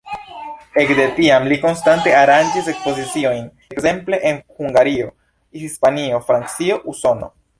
[0.83, 5.13] Ekde tiam li konstante aranĝis ekspoziciojn ekzemple en Hungario,
[5.65, 7.33] Hispanio, Francio, Usono.